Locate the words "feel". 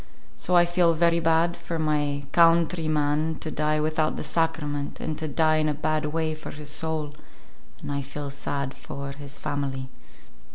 0.65-0.95, 8.01-8.31